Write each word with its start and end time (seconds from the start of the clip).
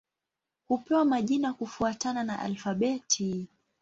Hupewa 0.67 1.05
majina 1.05 1.53
kufuatana 1.53 2.23
na 2.23 2.39
alfabeti. 2.39 3.47